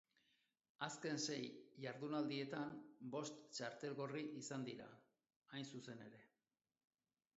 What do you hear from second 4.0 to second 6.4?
gorri izan dira, hain zuzen ere.